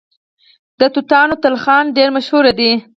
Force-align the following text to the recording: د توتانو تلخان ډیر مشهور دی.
د 0.79 0.81
توتانو 0.93 1.35
تلخان 1.43 1.83
ډیر 1.97 2.09
مشهور 2.17 2.43
دی. 2.59 2.71